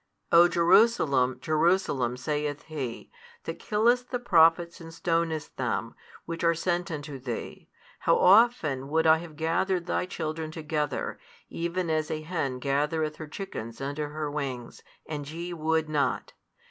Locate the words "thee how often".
7.19-8.87